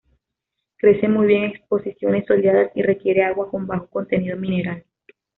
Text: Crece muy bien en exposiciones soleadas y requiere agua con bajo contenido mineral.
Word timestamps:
Crece 0.77 1.07
muy 1.07 1.27
bien 1.27 1.43
en 1.43 1.51
exposiciones 1.51 2.25
soleadas 2.25 2.71
y 2.73 2.81
requiere 2.81 3.23
agua 3.23 3.51
con 3.51 3.67
bajo 3.67 3.85
contenido 3.87 4.35
mineral. 4.35 4.83